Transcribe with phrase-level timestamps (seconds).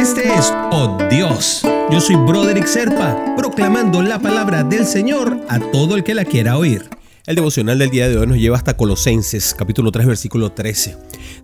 [0.00, 1.60] Este es Oh Dios.
[1.90, 6.56] Yo soy Broderick Serpa, proclamando la palabra del Señor a todo el que la quiera
[6.56, 6.88] oír.
[7.26, 10.96] El devocional del día de hoy nos lleva hasta Colosenses, capítulo 3, versículo 13.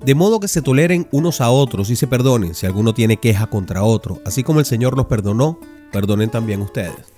[0.03, 3.47] De modo que se toleren unos a otros y se perdonen si alguno tiene queja
[3.49, 5.61] contra otro, así como el Señor los perdonó,
[5.93, 7.13] perdonen también ustedes.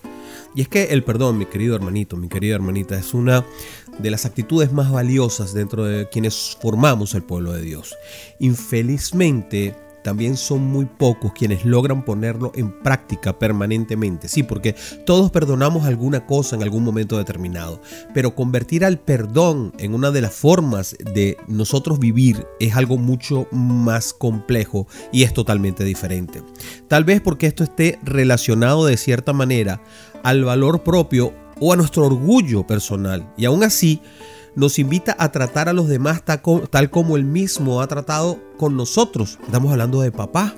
[0.56, 3.44] Y es que el perdón, mi querido hermanito, mi querida hermanita, es una
[3.96, 7.94] de las actitudes más valiosas dentro de quienes formamos el pueblo de Dios.
[8.40, 14.28] Infelizmente, también son muy pocos quienes logran ponerlo en práctica permanentemente.
[14.28, 14.74] Sí, porque
[15.04, 17.80] todos perdonamos alguna cosa en algún momento determinado,
[18.14, 23.46] pero convertir al perdón en una de las formas de nosotros vivir es algo mucho
[23.50, 26.42] más complejo y es totalmente diferente.
[26.88, 29.80] Tal vez porque esto esté relacionado de cierta manera
[30.22, 33.32] al valor propio o a nuestro orgullo personal.
[33.36, 34.00] Y aún así,
[34.54, 39.38] nos invita a tratar a los demás tal como Él mismo ha tratado con nosotros.
[39.44, 40.54] Estamos hablando de papá.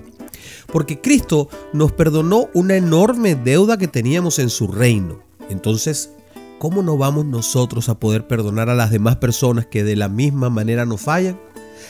[0.73, 5.23] Porque Cristo nos perdonó una enorme deuda que teníamos en su reino.
[5.49, 6.11] Entonces,
[6.59, 10.49] ¿cómo no vamos nosotros a poder perdonar a las demás personas que de la misma
[10.49, 11.39] manera nos fallan?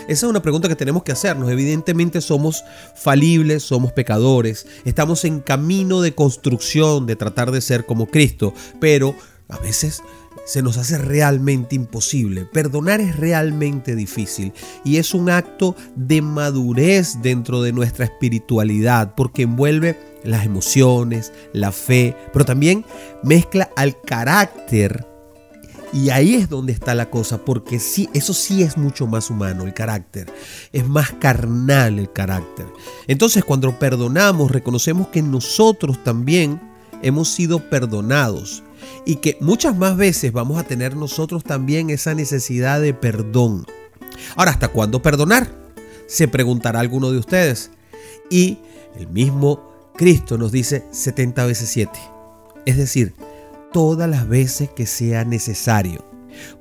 [0.09, 1.51] Esa es una pregunta que tenemos que hacernos.
[1.51, 2.64] Evidentemente somos
[2.95, 9.14] falibles, somos pecadores, estamos en camino de construcción, de tratar de ser como Cristo, pero
[9.48, 10.03] a veces
[10.45, 12.45] se nos hace realmente imposible.
[12.45, 14.53] Perdonar es realmente difícil
[14.84, 21.73] y es un acto de madurez dentro de nuestra espiritualidad porque envuelve las emociones, la
[21.73, 22.84] fe, pero también
[23.23, 25.06] mezcla al carácter.
[25.92, 29.64] Y ahí es donde está la cosa, porque sí, eso sí es mucho más humano,
[29.64, 30.33] el carácter.
[30.73, 32.67] Es más carnal el carácter.
[33.08, 36.61] Entonces, cuando perdonamos, reconocemos que nosotros también
[37.03, 38.62] hemos sido perdonados
[39.05, 43.67] y que muchas más veces vamos a tener nosotros también esa necesidad de perdón.
[44.36, 45.50] Ahora, ¿hasta cuándo perdonar?
[46.06, 47.70] Se preguntará alguno de ustedes.
[48.31, 48.58] Y
[48.98, 51.91] el mismo Cristo nos dice 70 veces 7.
[52.67, 53.14] Es decir,
[53.73, 56.05] todas las veces que sea necesario.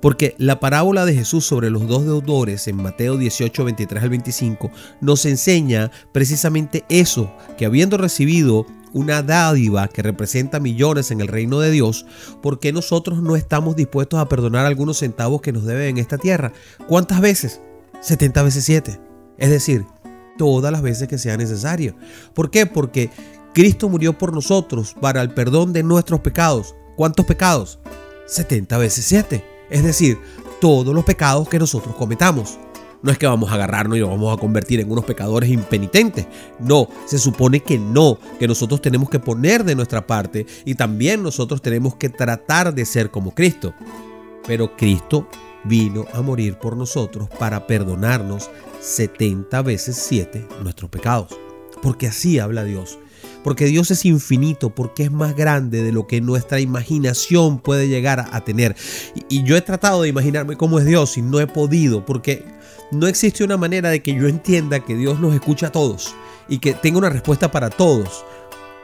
[0.02, 4.72] Porque la parábola de Jesús sobre los dos deudores en Mateo 18, 23 al 25
[5.00, 11.60] nos enseña precisamente eso, que habiendo recibido una dádiva que representa millones en el reino
[11.60, 12.06] de Dios,
[12.42, 16.18] ¿por qué nosotros no estamos dispuestos a perdonar algunos centavos que nos deben en esta
[16.18, 16.52] tierra?
[16.88, 17.62] ¿Cuántas veces?
[18.02, 19.00] 70 veces 7.
[19.38, 19.86] Es decir,
[20.38, 21.96] todas las veces que sea necesario.
[22.34, 22.66] ¿Por qué?
[22.66, 23.10] Porque
[23.54, 26.76] Cristo murió por nosotros para el perdón de nuestros pecados.
[26.96, 27.80] ¿Cuántos pecados?
[28.28, 29.44] 70 veces 7.
[29.70, 30.18] Es decir,
[30.62, 32.58] todos los pecados que nosotros cometamos.
[33.02, 36.28] No es que vamos a agarrarnos y nos vamos a convertir en unos pecadores impenitentes.
[36.60, 41.24] No, se supone que no, que nosotros tenemos que poner de nuestra parte y también
[41.24, 43.74] nosotros tenemos que tratar de ser como Cristo.
[44.46, 45.28] Pero Cristo
[45.64, 48.50] vino a morir por nosotros para perdonarnos
[48.82, 51.38] 70 veces 7 nuestros pecados.
[51.82, 53.00] Porque así habla Dios
[53.44, 58.28] porque Dios es infinito, porque es más grande de lo que nuestra imaginación puede llegar
[58.32, 58.76] a tener.
[59.30, 62.46] Y, yo he tratado de imaginarme cómo es Dios y no he podido, porque
[62.92, 66.16] no existe una manera de que yo entienda que Dios nos escucha a todos
[66.48, 68.26] y que tenga una respuesta para todos.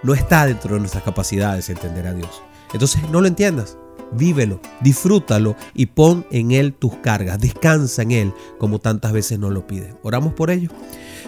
[0.03, 2.41] No está dentro de nuestras capacidades entender a Dios.
[2.73, 3.77] Entonces no lo entiendas,
[4.11, 9.51] vívelo, disfrútalo y pon en Él tus cargas, descansa en Él como tantas veces nos
[9.51, 9.95] lo pide.
[10.03, 10.69] Oramos por ello.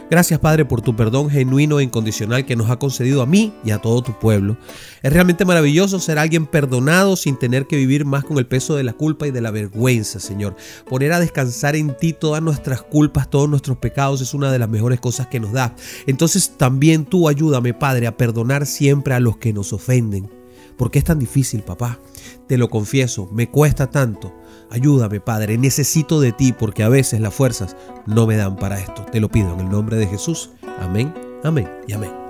[0.09, 3.71] Gracias Padre por tu perdón genuino e incondicional que nos ha concedido a mí y
[3.71, 4.55] a todo tu pueblo.
[5.03, 8.85] Es realmente maravilloso ser alguien perdonado sin tener que vivir más con el peso de
[8.85, 10.55] la culpa y de la vergüenza, Señor.
[10.89, 14.69] Poner a descansar en ti todas nuestras culpas, todos nuestros pecados es una de las
[14.69, 15.75] mejores cosas que nos da.
[16.05, 20.36] Entonces también tú ayúdame, Padre, a perdonar siempre a los que nos ofenden.
[20.77, 21.99] ¿Por qué es tan difícil, papá?
[22.47, 24.33] Te lo confieso, me cuesta tanto.
[24.69, 27.75] Ayúdame, Padre, necesito de ti porque a veces las fuerzas
[28.05, 29.05] no me dan para esto.
[29.11, 30.51] Te lo pido en el nombre de Jesús.
[30.79, 31.13] Amén,
[31.43, 32.26] amén y amén.